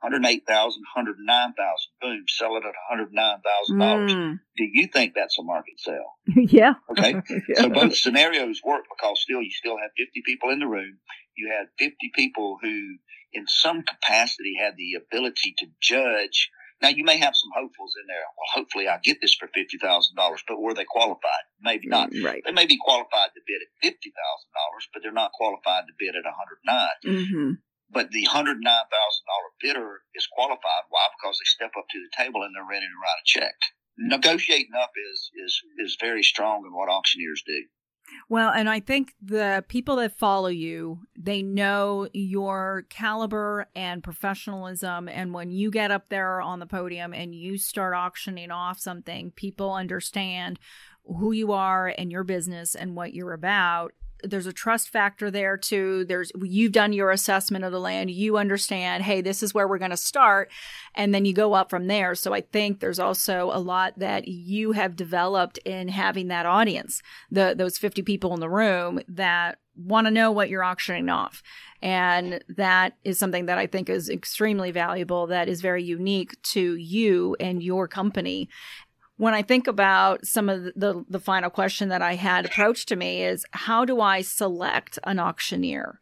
108,000, 0.03 0.83
109,000. 0.83 1.55
Boom, 2.01 2.25
sell 2.27 2.57
it 2.57 2.63
at 2.67 2.75
$109,000. 2.91 4.11
Mm. 4.11 4.39
Do 4.57 4.63
you 4.65 4.87
think 4.87 5.13
that's 5.15 5.39
a 5.39 5.43
market 5.43 5.79
sale? 5.79 6.17
yeah. 6.27 6.73
Okay. 6.91 7.13
yeah. 7.47 7.61
So 7.61 7.69
both 7.69 7.95
scenarios 7.95 8.61
work 8.65 8.83
because 8.89 9.21
still 9.21 9.41
you 9.41 9.51
still 9.51 9.77
have 9.77 9.91
50 9.97 10.21
people 10.25 10.49
in 10.49 10.59
the 10.59 10.67
room. 10.67 10.97
You 11.37 11.53
had 11.57 11.67
50 11.79 12.11
people 12.13 12.57
who 12.61 12.97
in 13.31 13.47
some 13.47 13.83
capacity 13.83 14.55
had 14.59 14.75
the 14.75 14.95
ability 14.95 15.55
to 15.59 15.67
judge 15.81 16.49
Now 16.83 16.89
you 16.89 17.07
may 17.07 17.15
have 17.17 17.31
some 17.33 17.55
hopefuls 17.55 17.95
in 17.95 18.05
there. 18.11 18.27
Well, 18.35 18.51
hopefully 18.59 18.91
I 18.91 18.99
get 18.99 19.23
this 19.23 19.33
for 19.33 19.47
fifty 19.55 19.79
thousand 19.79 20.19
dollars, 20.19 20.43
but 20.45 20.59
were 20.59 20.75
they 20.75 20.83
qualified? 20.83 21.47
Maybe 21.61 21.87
not. 21.87 22.11
Mm, 22.11 22.25
right. 22.25 22.43
They 22.43 22.51
may 22.51 22.67
be 22.67 22.77
qualified 22.77 23.31
to 23.31 23.41
bid 23.47 23.63
at 23.63 23.71
fifty 23.79 24.11
thousand 24.11 24.51
dollars, 24.51 24.83
but 24.91 25.01
they're 25.01 25.15
not 25.15 25.31
qualified 25.31 25.87
to 25.87 25.95
bid 25.97 26.19
at 26.19 26.27
one 26.27 26.35
hundred 26.35 26.59
nine. 26.67 26.99
Mm-hmm. 27.07 27.49
But 27.89 28.11
the 28.11 28.27
hundred 28.27 28.59
nine 28.59 28.87
thousand 28.91 29.25
dollar 29.31 29.49
bidder 29.63 30.03
is 30.13 30.27
qualified. 30.27 30.91
Why? 30.91 31.07
Because 31.15 31.39
they 31.39 31.47
step 31.47 31.71
up 31.79 31.87
to 31.87 31.99
the 32.03 32.11
table 32.19 32.43
and 32.43 32.51
they're 32.51 32.67
ready 32.67 32.85
to 32.85 32.99
write 32.99 33.23
a 33.23 33.25
check. 33.25 33.55
Negotiating 33.97 34.75
up 34.75 34.91
is 34.99 35.31
is 35.39 35.61
is 35.79 35.97
very 36.01 36.23
strong 36.23 36.67
in 36.67 36.75
what 36.75 36.91
auctioneers 36.91 37.43
do. 37.47 37.63
Well, 38.29 38.51
and 38.51 38.69
I 38.69 38.79
think 38.79 39.13
the 39.21 39.63
people 39.67 39.97
that 39.97 40.17
follow 40.17 40.47
you, 40.47 40.99
they 41.17 41.41
know 41.41 42.07
your 42.13 42.85
caliber 42.89 43.67
and 43.75 44.03
professionalism. 44.03 45.07
And 45.07 45.33
when 45.33 45.51
you 45.51 45.69
get 45.69 45.91
up 45.91 46.09
there 46.09 46.41
on 46.41 46.59
the 46.59 46.65
podium 46.65 47.13
and 47.13 47.35
you 47.35 47.57
start 47.57 47.93
auctioning 47.93 48.51
off 48.51 48.79
something, 48.79 49.31
people 49.31 49.73
understand 49.73 50.59
who 51.05 51.31
you 51.31 51.51
are 51.51 51.93
and 51.97 52.11
your 52.11 52.23
business 52.23 52.75
and 52.75 52.95
what 52.95 53.13
you're 53.13 53.33
about 53.33 53.93
there's 54.23 54.47
a 54.47 54.53
trust 54.53 54.89
factor 54.89 55.29
there 55.29 55.57
too. 55.57 56.05
There's 56.05 56.31
you've 56.41 56.71
done 56.71 56.93
your 56.93 57.11
assessment 57.11 57.65
of 57.65 57.71
the 57.71 57.79
land. 57.79 58.11
You 58.11 58.37
understand, 58.37 59.03
hey, 59.03 59.21
this 59.21 59.43
is 59.43 59.53
where 59.53 59.67
we're 59.67 59.77
going 59.77 59.91
to 59.91 59.97
start, 59.97 60.51
and 60.95 61.13
then 61.13 61.25
you 61.25 61.33
go 61.33 61.53
up 61.53 61.69
from 61.69 61.87
there. 61.87 62.15
So 62.15 62.33
I 62.33 62.41
think 62.41 62.79
there's 62.79 62.99
also 62.99 63.51
a 63.53 63.59
lot 63.59 63.99
that 63.99 64.27
you 64.27 64.71
have 64.71 64.95
developed 64.95 65.57
in 65.59 65.89
having 65.89 66.27
that 66.29 66.45
audience, 66.45 67.01
the 67.29 67.53
those 67.57 67.77
50 67.77 68.01
people 68.01 68.33
in 68.33 68.39
the 68.39 68.49
room 68.49 69.01
that 69.07 69.59
want 69.75 70.05
to 70.05 70.11
know 70.11 70.31
what 70.31 70.49
you're 70.49 70.63
auctioning 70.63 71.09
off. 71.09 71.41
And 71.81 72.43
that 72.47 72.95
is 73.03 73.19
something 73.19 73.47
that 73.47 73.57
I 73.57 73.67
think 73.67 73.89
is 73.89 74.09
extremely 74.09 74.71
valuable, 74.71 75.27
that 75.27 75.49
is 75.49 75.61
very 75.61 75.83
unique 75.83 76.41
to 76.43 76.75
you 76.75 77.35
and 77.39 77.61
your 77.61 77.87
company 77.87 78.49
when 79.23 79.33
I 79.33 79.41
think 79.41 79.67
about 79.67 80.27
some 80.27 80.49
of 80.49 80.65
the, 80.65 80.73
the, 80.75 81.05
the 81.11 81.19
final 81.19 81.49
question 81.49 81.87
that 81.87 82.01
I 82.01 82.15
had 82.15 82.45
approached 82.45 82.89
to 82.89 82.97
me 82.97 83.23
is 83.23 83.45
how 83.51 83.85
do 83.85 84.01
I 84.01 84.21
select 84.21 84.99
an 85.05 85.17
auctioneer? 85.17 85.97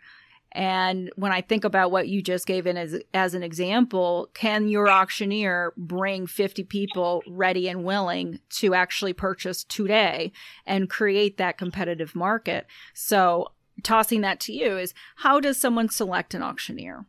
And 0.54 1.12
when 1.16 1.32
I 1.32 1.42
think 1.42 1.63
about 1.63 1.92
what 1.92 2.08
you 2.08 2.24
just 2.24 2.48
gave 2.48 2.66
in 2.66 2.78
as, 2.78 3.00
as 3.13 3.36
an 3.36 3.44
example, 3.44 4.32
can 4.34 4.68
your 4.68 4.90
auctioneer 4.90 5.72
bring 5.78 6.25
50 6.25 6.63
people 6.63 7.22
ready 7.28 7.70
and 7.70 7.84
willing 7.84 8.40
to 8.58 8.74
actually 8.74 9.13
purchase 9.13 9.66
today 9.66 10.32
and 10.66 10.90
create 10.90 11.38
that 11.38 11.60
competitive 11.60 12.16
market? 12.16 12.66
So 12.96 13.51
tossing 13.84 14.22
that 14.22 14.40
to 14.40 14.51
you 14.51 14.80
is 14.80 14.96
how 15.18 15.40
does 15.40 15.60
someone 15.60 15.90
select 15.90 16.34
an 16.34 16.42
auctioneer? 16.42 17.06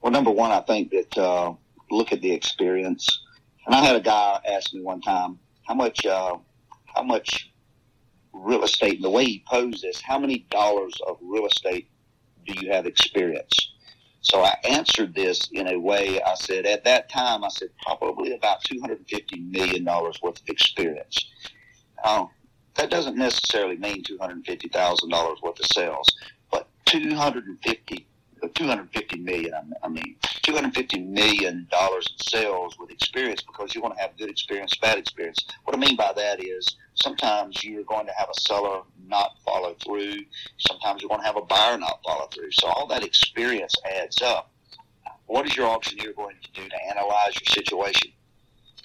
Well, 0.00 0.12
number 0.12 0.30
one, 0.30 0.50
I 0.50 0.60
think 0.60 0.92
that 0.92 1.18
uh, 1.18 1.52
look 1.90 2.10
at 2.10 2.22
the 2.22 2.32
experience. 2.32 3.21
And 3.66 3.74
I 3.74 3.84
had 3.84 3.96
a 3.96 4.00
guy 4.00 4.40
ask 4.46 4.74
me 4.74 4.80
one 4.80 5.00
time, 5.00 5.38
how 5.66 5.74
much, 5.74 6.04
uh, 6.04 6.36
how 6.86 7.02
much 7.02 7.52
real 8.32 8.64
estate, 8.64 8.96
and 8.96 9.04
the 9.04 9.10
way 9.10 9.24
he 9.24 9.44
posed 9.46 9.82
this, 9.82 10.00
how 10.00 10.18
many 10.18 10.46
dollars 10.50 10.94
of 11.06 11.18
real 11.22 11.46
estate 11.46 11.88
do 12.46 12.54
you 12.60 12.72
have 12.72 12.86
experience? 12.86 13.72
So 14.20 14.42
I 14.42 14.56
answered 14.68 15.14
this 15.14 15.48
in 15.52 15.68
a 15.68 15.78
way, 15.78 16.20
I 16.22 16.34
said, 16.34 16.66
at 16.66 16.84
that 16.84 17.08
time, 17.08 17.44
I 17.44 17.48
said, 17.48 17.70
probably 17.82 18.34
about 18.34 18.62
$250 18.64 19.50
million 19.50 19.84
worth 19.84 20.22
of 20.24 20.48
experience. 20.48 21.30
Now, 22.04 22.30
that 22.76 22.90
doesn't 22.90 23.16
necessarily 23.16 23.76
mean 23.76 24.02
$250,000 24.04 25.42
worth 25.42 25.60
of 25.60 25.66
sales, 25.66 26.08
but 26.50 26.68
250 26.86 28.06
250 28.48 29.18
million. 29.20 29.72
I 29.82 29.88
mean, 29.88 30.16
250 30.42 31.00
million 31.00 31.66
dollars 31.70 32.06
in 32.10 32.24
sales 32.24 32.76
with 32.78 32.90
experience 32.90 33.42
because 33.42 33.74
you 33.74 33.80
want 33.80 33.94
to 33.94 34.00
have 34.00 34.16
good 34.18 34.30
experience, 34.30 34.74
bad 34.76 34.98
experience. 34.98 35.38
What 35.64 35.76
I 35.76 35.78
mean 35.78 35.96
by 35.96 36.12
that 36.14 36.42
is 36.42 36.76
sometimes 36.94 37.62
you're 37.62 37.84
going 37.84 38.06
to 38.06 38.12
have 38.16 38.28
a 38.28 38.40
seller 38.40 38.82
not 39.06 39.32
follow 39.44 39.74
through. 39.84 40.16
Sometimes 40.58 41.00
you're 41.00 41.08
going 41.08 41.20
to 41.20 41.26
have 41.26 41.36
a 41.36 41.42
buyer 41.42 41.78
not 41.78 42.00
follow 42.04 42.28
through. 42.34 42.50
So 42.52 42.68
all 42.68 42.86
that 42.88 43.04
experience 43.04 43.74
adds 43.96 44.20
up. 44.22 44.50
What 45.26 45.46
is 45.46 45.56
your 45.56 45.66
auctioneer 45.68 46.12
going 46.12 46.36
to 46.42 46.60
do 46.60 46.68
to 46.68 46.76
analyze 46.90 47.34
your 47.40 47.46
situation? 47.46 48.12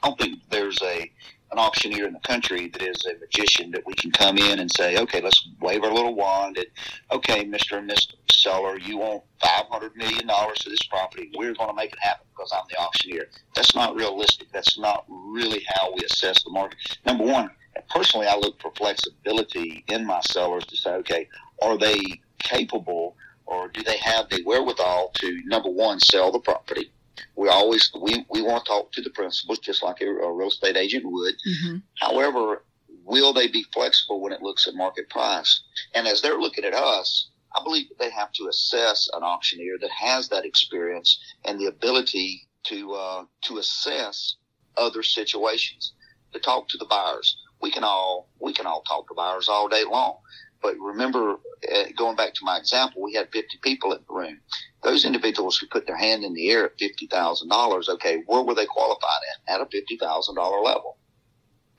I 0.04 0.10
don't 0.10 0.20
think 0.20 0.40
there's 0.50 0.82
a 0.84 1.12
an 1.52 1.60
auctioneer 1.60 2.06
in 2.06 2.14
the 2.14 2.20
country 2.20 2.68
that 2.68 2.82
is 2.82 3.06
a 3.06 3.18
magician 3.20 3.72
that 3.72 3.86
we 3.86 3.94
can 3.94 4.12
come 4.12 4.38
in 4.38 4.60
and 4.60 4.70
say, 4.76 4.98
okay, 4.98 5.22
let's 5.22 5.48
wave 5.62 5.84
our 5.84 5.94
little 5.94 6.14
wand 6.14 6.58
and, 6.58 6.68
okay, 7.12 7.46
Mr. 7.46 7.78
and 7.78 7.88
Miss 7.88 8.06
Seller, 8.38 8.78
you 8.78 8.98
want 8.98 9.24
$500 9.42 9.96
million 9.96 10.28
for 10.28 10.70
this 10.70 10.84
property. 10.90 11.32
We're 11.38 11.54
going 11.54 11.70
to 11.70 11.76
make 11.76 11.94
it 11.94 12.00
happen 12.00 12.26
because 12.36 12.52
I'm 12.54 12.66
the 12.70 12.78
auctioneer. 12.78 13.30
That's 13.56 13.76
not 13.76 13.96
realistic. 13.96 14.48
That's 14.52 14.78
not 14.78 15.06
really 15.10 15.66
how 15.76 15.94
we 15.94 16.04
assess 16.06 16.44
the 16.44 16.52
market. 16.52 16.78
Number 17.06 17.26
one, 17.26 17.50
personally, 17.90 18.28
I 18.28 18.36
look 18.36 18.62
for 18.62 18.72
flexibility 18.72 19.84
in 19.88 20.06
my 20.06 20.22
sellers 20.22 20.66
to 20.66 20.78
say, 20.78 20.92
okay, 20.96 21.28
are 21.62 21.78
they 21.78 22.00
capable 22.40 23.16
or 23.46 23.70
do 23.70 23.82
they 23.82 23.98
have 23.98 24.30
the 24.30 24.44
wherewithal 24.44 25.12
to, 25.16 25.42
number 25.46 25.70
one, 25.70 26.00
sell 26.00 26.32
the 26.32 26.40
property? 26.40 26.92
we 27.36 27.50
always 27.50 27.92
we, 28.00 28.26
we 28.30 28.42
want 28.42 28.64
to 28.66 28.70
talk 28.70 28.92
to 28.92 29.02
the 29.02 29.10
principals 29.12 29.60
just 29.60 29.84
like 29.84 30.02
a, 30.02 30.06
a 30.06 30.34
real 30.34 30.50
estate 30.50 30.78
agent 30.78 31.04
would. 31.06 31.36
Mm-hmm. 31.48 31.78
However, 32.00 32.64
will 33.06 33.34
they 33.34 33.48
be 33.48 33.66
flexible 33.74 34.22
when 34.22 34.34
it 34.34 34.42
looks 34.42 34.68
at 34.68 34.76
market 34.76 35.10
price? 35.10 35.62
And 35.96 36.08
as 36.08 36.22
they're 36.22 36.40
looking 36.40 36.66
at 36.66 36.74
us, 36.74 37.30
I 37.56 37.64
believe 37.64 37.90
that 37.90 38.00
they 38.00 38.10
have 38.12 38.32
to 38.34 38.48
assess 38.48 39.10
an 39.14 39.24
auctioneer 39.24 39.78
that 39.82 39.92
has 39.92 40.30
that 40.30 40.46
experience 40.46 41.20
and 41.46 41.60
the 41.60 41.68
ability 41.68 42.48
to 42.64 42.94
uh, 42.94 43.26
to 43.44 43.58
assess 43.58 44.36
other 44.76 45.04
situations, 45.04 45.94
to 46.34 46.40
talk 46.40 46.68
to 46.70 46.78
the 46.78 46.86
buyers. 46.86 47.38
We 47.62 47.72
can 47.72 47.84
all 47.84 48.30
we 48.40 48.54
can 48.54 48.66
all 48.66 48.82
talk 48.82 49.08
to 49.08 49.14
buyers 49.14 49.50
all 49.50 49.68
day 49.68 49.84
long, 49.86 50.18
but 50.62 50.76
remember, 50.80 51.38
uh, 51.74 51.84
going 51.96 52.16
back 52.16 52.34
to 52.36 52.46
my 52.46 52.58
example, 52.58 53.02
we 53.02 53.14
had 53.14 53.32
50 53.32 53.60
people 53.62 53.94
in 53.94 54.00
the 54.08 54.14
room. 54.14 54.40
Those 54.84 55.06
individuals 55.06 55.58
who 55.58 55.68
put 55.68 55.86
their 55.86 55.98
hand 55.98 56.24
in 56.24 56.34
the 56.34 56.50
air 56.50 56.66
at 56.66 56.78
$50,000, 56.78 57.90
okay, 57.90 58.24
where 58.26 58.42
were 58.42 58.56
they 58.56 58.66
qualified 58.66 59.22
at? 59.48 59.56
At 59.56 59.62
a 59.62 59.66
$50,000 59.66 60.64
level. 60.64 60.98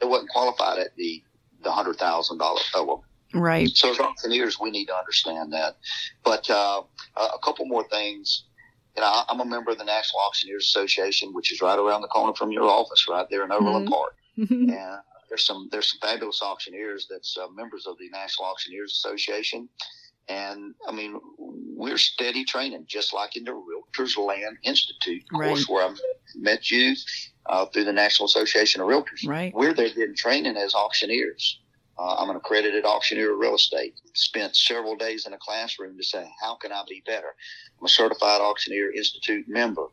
They 0.00 0.06
wasn't 0.06 0.30
qualified 0.30 0.78
at 0.78 0.94
the, 0.96 1.22
the 1.62 1.70
$100,000 1.70 2.74
level. 2.74 3.04
Right. 3.34 3.68
So 3.68 3.90
as 3.90 4.00
auctioneers, 4.00 4.58
we 4.58 4.70
need 4.70 4.86
to 4.86 4.96
understand 4.96 5.52
that. 5.52 5.76
But 6.24 6.48
uh, 6.48 6.82
a 7.16 7.38
couple 7.44 7.66
more 7.66 7.86
things. 7.88 8.44
You 8.96 9.02
know, 9.02 9.22
I'm 9.28 9.40
a 9.40 9.44
member 9.44 9.70
of 9.70 9.78
the 9.78 9.84
National 9.84 10.20
Auctioneers 10.22 10.64
Association, 10.64 11.32
which 11.32 11.52
is 11.52 11.62
right 11.62 11.78
around 11.78 12.02
the 12.02 12.08
corner 12.08 12.34
from 12.34 12.50
your 12.50 12.64
office, 12.64 13.06
right 13.08 13.26
there 13.30 13.44
in 13.44 13.52
Overland 13.52 13.86
mm-hmm. 13.86 13.94
Park. 13.94 14.14
and 14.36 14.98
there's 15.28 15.46
some 15.46 15.68
there's 15.70 15.90
some 15.90 16.00
fabulous 16.00 16.42
auctioneers 16.42 17.06
that's 17.10 17.36
uh, 17.36 17.48
members 17.50 17.86
of 17.86 17.96
the 17.98 18.08
National 18.10 18.48
Auctioneers 18.48 18.92
Association, 18.92 19.68
and 20.28 20.74
I 20.86 20.92
mean 20.92 21.20
we're 21.38 21.98
steady 21.98 22.44
training, 22.44 22.84
just 22.86 23.14
like 23.14 23.36
in 23.36 23.44
the 23.44 23.52
Realtors 23.52 24.16
Land 24.16 24.58
Institute 24.64 25.22
course 25.30 25.60
right. 25.60 25.68
where 25.68 25.86
I 25.86 25.94
met 26.34 26.70
you 26.70 26.94
uh, 27.46 27.66
through 27.66 27.84
the 27.84 27.92
National 27.92 28.26
Association 28.26 28.80
of 28.80 28.88
Realtors. 28.88 29.26
Right, 29.26 29.54
we're 29.54 29.74
there 29.74 29.88
getting 29.88 30.16
training 30.16 30.56
as 30.56 30.74
auctioneers. 30.74 31.60
Uh, 31.98 32.14
I'm 32.14 32.30
an 32.30 32.36
accredited 32.36 32.84
auctioneer 32.84 33.32
of 33.32 33.38
real 33.38 33.56
estate. 33.56 33.94
Spent 34.14 34.54
several 34.54 34.96
days 34.96 35.26
in 35.26 35.32
a 35.32 35.38
classroom 35.38 35.96
to 35.96 36.04
say, 36.04 36.30
how 36.40 36.54
can 36.54 36.72
I 36.72 36.82
be 36.88 37.02
better? 37.04 37.34
I'm 37.78 37.86
a 37.86 37.88
certified 37.88 38.40
auctioneer 38.40 38.92
institute 38.92 39.46
member. 39.48 39.86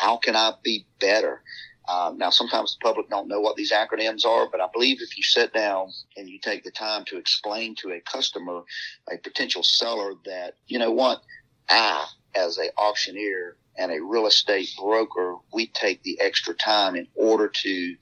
How 0.00 0.16
can 0.16 0.34
I 0.34 0.52
be 0.64 0.86
better? 1.00 1.42
Um, 1.88 2.16
now, 2.16 2.30
sometimes 2.30 2.74
the 2.74 2.84
public 2.84 3.10
don't 3.10 3.28
know 3.28 3.40
what 3.40 3.56
these 3.56 3.70
acronyms 3.70 4.24
are, 4.24 4.48
but 4.50 4.60
I 4.60 4.68
believe 4.72 5.00
if 5.00 5.16
you 5.16 5.22
sit 5.22 5.52
down 5.52 5.90
and 6.16 6.28
you 6.28 6.38
take 6.40 6.64
the 6.64 6.70
time 6.70 7.04
to 7.06 7.18
explain 7.18 7.74
to 7.76 7.92
a 7.92 8.00
customer, 8.00 8.62
a 9.10 9.18
potential 9.18 9.62
seller, 9.62 10.14
that 10.24 10.54
you 10.66 10.78
know 10.78 10.90
what, 10.90 11.22
I, 11.68 12.06
as 12.34 12.58
a 12.58 12.70
auctioneer 12.78 13.58
and 13.76 13.92
a 13.92 14.02
real 14.02 14.26
estate 14.26 14.70
broker, 14.80 15.36
we 15.52 15.66
take 15.66 16.02
the 16.02 16.18
extra 16.20 16.54
time 16.54 16.96
in 16.96 17.06
order 17.14 17.48
to 17.48 17.96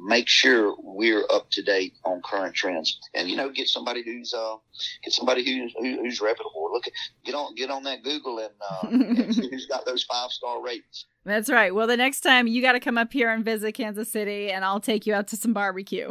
make 0.00 0.28
sure 0.28 0.74
we're 0.78 1.24
up 1.30 1.50
to 1.50 1.62
date 1.62 1.94
on 2.04 2.22
current 2.22 2.54
trends. 2.54 2.98
And 3.14 3.28
you 3.28 3.36
know 3.36 3.50
get 3.50 3.68
somebody 3.68 4.02
who's 4.04 4.32
uh 4.34 4.56
get 5.04 5.12
somebody 5.12 5.44
who's 5.44 5.72
who's 5.78 6.20
reputable. 6.20 6.70
Look 6.72 6.86
at 6.86 6.92
get 7.24 7.34
on 7.34 7.54
get 7.54 7.70
on 7.70 7.82
that 7.84 8.02
google 8.02 8.38
and 8.38 8.54
uh 8.60 8.86
who's 9.50 9.66
got 9.66 9.84
those 9.84 10.04
five 10.04 10.30
star 10.30 10.62
ratings 10.62 11.06
that's 11.24 11.50
right. 11.50 11.74
Well, 11.74 11.86
the 11.86 11.96
next 11.96 12.20
time 12.20 12.46
you 12.46 12.62
got 12.62 12.72
to 12.72 12.80
come 12.80 12.96
up 12.96 13.12
here 13.12 13.30
and 13.30 13.44
visit 13.44 13.72
Kansas 13.72 14.10
City, 14.10 14.50
and 14.50 14.64
I'll 14.64 14.80
take 14.80 15.06
you 15.06 15.14
out 15.14 15.28
to 15.28 15.36
some 15.36 15.52
barbecue. 15.52 16.10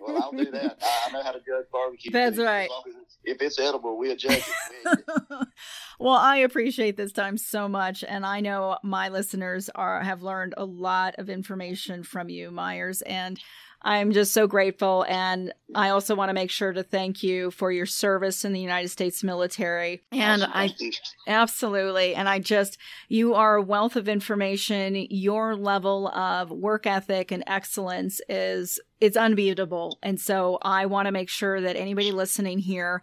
well, 0.00 0.22
I'll 0.22 0.32
do 0.32 0.50
that. 0.50 0.82
I 1.06 1.12
know 1.12 1.22
how 1.22 1.32
to 1.32 1.38
judge 1.38 1.66
barbecue. 1.72 2.10
That's 2.10 2.38
right. 2.38 2.68
As 2.70 2.94
as 2.94 3.02
it's, 3.02 3.18
if 3.24 3.42
it's 3.42 3.58
edible, 3.60 3.96
we'll 3.96 4.16
judge 4.16 4.42
it. 4.84 5.48
Well, 6.00 6.14
I 6.16 6.38
appreciate 6.38 6.96
this 6.96 7.12
time 7.12 7.38
so 7.38 7.68
much, 7.68 8.02
and 8.06 8.26
I 8.26 8.40
know 8.40 8.78
my 8.82 9.10
listeners 9.10 9.70
are 9.74 10.02
have 10.02 10.22
learned 10.22 10.54
a 10.56 10.64
lot 10.64 11.14
of 11.18 11.30
information 11.30 12.02
from 12.02 12.28
you, 12.28 12.50
Myers, 12.50 13.00
and 13.02 13.38
I'm 13.84 14.12
just 14.12 14.32
so 14.32 14.46
grateful. 14.46 15.04
And 15.08 15.52
I 15.74 15.90
also 15.90 16.14
want 16.14 16.30
to 16.30 16.34
make 16.34 16.50
sure 16.50 16.72
to 16.72 16.82
thank 16.82 17.22
you 17.22 17.50
for 17.50 17.70
your 17.70 17.84
service 17.84 18.42
in 18.42 18.54
the 18.54 18.60
United 18.60 18.88
States 18.88 19.22
military. 19.22 20.02
And 20.10 20.42
I 20.42 20.74
absolutely, 21.28 22.14
and 22.14 22.26
I 22.26 22.38
just, 22.38 22.78
you 23.08 23.34
are 23.34 23.56
a 23.56 23.62
wealth 23.62 23.96
of 23.96 24.08
information. 24.08 25.06
Your 25.10 25.54
level 25.54 26.08
of 26.08 26.50
work 26.50 26.86
ethic 26.86 27.30
and 27.30 27.44
excellence 27.46 28.22
is 28.26 28.80
it's 29.02 29.18
unbeatable. 29.18 29.98
And 30.02 30.18
so 30.18 30.58
I 30.62 30.86
want 30.86 31.06
to 31.06 31.12
make 31.12 31.28
sure 31.28 31.60
that 31.60 31.76
anybody 31.76 32.10
listening 32.10 32.60
here 32.60 33.02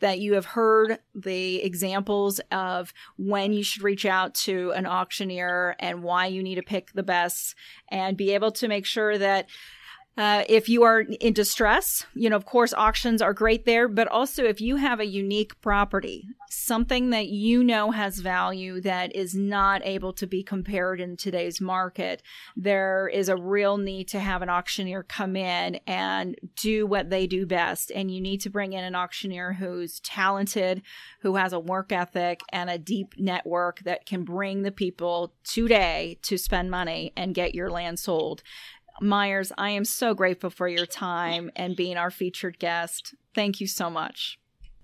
that 0.00 0.18
you 0.18 0.32
have 0.34 0.46
heard 0.46 0.98
the 1.14 1.62
examples 1.62 2.40
of 2.50 2.94
when 3.18 3.52
you 3.52 3.62
should 3.62 3.82
reach 3.82 4.06
out 4.06 4.34
to 4.34 4.72
an 4.72 4.86
auctioneer 4.86 5.76
and 5.78 6.02
why 6.02 6.26
you 6.26 6.42
need 6.42 6.54
to 6.54 6.62
pick 6.62 6.92
the 6.92 7.02
best 7.02 7.54
and 7.90 8.16
be 8.16 8.32
able 8.32 8.52
to 8.52 8.68
make 8.68 8.86
sure 8.86 9.18
that 9.18 9.46
uh, 10.18 10.44
if 10.46 10.68
you 10.68 10.82
are 10.82 11.00
in 11.00 11.32
distress, 11.32 12.04
you 12.14 12.28
know, 12.28 12.36
of 12.36 12.44
course, 12.44 12.74
auctions 12.74 13.22
are 13.22 13.32
great 13.32 13.64
there, 13.64 13.88
but 13.88 14.06
also 14.08 14.44
if 14.44 14.60
you 14.60 14.76
have 14.76 15.00
a 15.00 15.06
unique 15.06 15.58
property, 15.62 16.26
something 16.50 17.08
that 17.10 17.28
you 17.28 17.64
know 17.64 17.90
has 17.92 18.18
value 18.18 18.78
that 18.82 19.16
is 19.16 19.34
not 19.34 19.80
able 19.86 20.12
to 20.12 20.26
be 20.26 20.42
compared 20.42 21.00
in 21.00 21.16
today's 21.16 21.62
market, 21.62 22.22
there 22.54 23.08
is 23.08 23.30
a 23.30 23.36
real 23.36 23.78
need 23.78 24.06
to 24.06 24.20
have 24.20 24.42
an 24.42 24.50
auctioneer 24.50 25.02
come 25.02 25.34
in 25.34 25.80
and 25.86 26.36
do 26.56 26.86
what 26.86 27.08
they 27.08 27.26
do 27.26 27.46
best. 27.46 27.90
And 27.94 28.10
you 28.10 28.20
need 28.20 28.42
to 28.42 28.50
bring 28.50 28.74
in 28.74 28.84
an 28.84 28.94
auctioneer 28.94 29.54
who's 29.54 29.98
talented, 30.00 30.82
who 31.22 31.36
has 31.36 31.54
a 31.54 31.58
work 31.58 31.90
ethic 31.90 32.42
and 32.52 32.68
a 32.68 32.76
deep 32.76 33.14
network 33.16 33.80
that 33.84 34.04
can 34.04 34.24
bring 34.24 34.60
the 34.60 34.72
people 34.72 35.32
today 35.42 36.18
to 36.20 36.36
spend 36.36 36.70
money 36.70 37.14
and 37.16 37.34
get 37.34 37.54
your 37.54 37.70
land 37.70 37.98
sold. 37.98 38.42
Myers, 39.00 39.52
I 39.56 39.70
am 39.70 39.84
so 39.84 40.14
grateful 40.14 40.50
for 40.50 40.68
your 40.68 40.86
time 40.86 41.50
and 41.56 41.76
being 41.76 41.96
our 41.96 42.10
featured 42.10 42.58
guest. 42.58 43.14
Thank 43.34 43.60
you 43.60 43.66
so 43.66 43.90
much. 43.90 44.38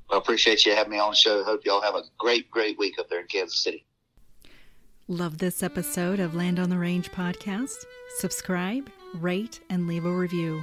Well, 0.09 0.19
appreciate 0.19 0.65
you 0.65 0.75
having 0.75 0.93
me 0.93 0.99
on 0.99 1.11
the 1.11 1.17
show. 1.17 1.45
Hope 1.45 1.65
y'all 1.65 1.83
have 1.83 1.95
a 1.95 2.03
great, 2.17 2.51
great 2.51 2.79
week 2.79 2.99
up 2.99 3.09
there 3.09 3.21
in 3.21 3.27
Kansas 3.27 3.59
City. 3.59 3.85
Love 5.07 5.39
this 5.39 5.63
episode 5.63 6.21
of 6.21 6.35
Land 6.35 6.59
on 6.59 6.71
the 6.71 6.79
Range 6.79 7.11
podcast? 7.13 7.85
Subscribe, 8.19 8.91
rate, 9.15 9.61
and 9.71 9.87
leave 9.87 10.05
a 10.05 10.11
review. 10.11 10.63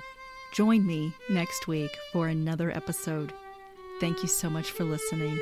Join 0.53 0.85
me 0.85 1.13
next 1.29 1.67
week 1.67 1.95
for 2.11 2.27
another 2.27 2.71
episode. 2.71 3.33
Thank 3.99 4.21
you 4.21 4.27
so 4.27 4.49
much 4.49 4.71
for 4.71 4.83
listening. 4.83 5.39